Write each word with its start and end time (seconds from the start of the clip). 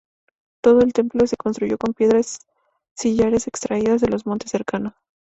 Todo 0.61 0.79
el 0.81 0.93
templo 0.93 1.27
se 1.27 1.37
construyó 1.37 1.77
con 1.77 1.93
piedras 1.93 2.39
sillares 2.95 3.45
extraídas 3.45 4.01
de 4.01 4.07
los 4.09 4.25
montes 4.25 4.49
cercanos. 4.49 4.93